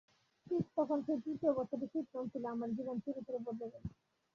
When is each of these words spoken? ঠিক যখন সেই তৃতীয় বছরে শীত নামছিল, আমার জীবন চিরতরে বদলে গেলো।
ঠিক 0.47 0.63
যখন 0.77 0.97
সেই 1.05 1.19
তৃতীয় 1.25 1.51
বছরে 1.53 1.85
শীত 1.87 2.07
নামছিল, 2.13 2.43
আমার 2.45 2.69
জীবন 2.75 2.95
চিরতরে 3.03 3.39
বদলে 3.45 3.67
গেলো। 3.73 3.89